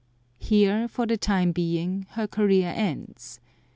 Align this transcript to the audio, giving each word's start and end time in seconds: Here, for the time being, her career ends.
Here, 0.39 0.87
for 0.87 1.05
the 1.05 1.15
time 1.15 1.51
being, 1.51 2.07
her 2.13 2.25
career 2.25 2.73
ends. 2.75 3.39